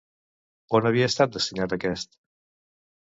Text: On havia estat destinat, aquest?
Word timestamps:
On 0.79 0.87
havia 0.89 1.11
estat 1.11 1.35
destinat, 1.37 1.77
aquest? 1.77 2.21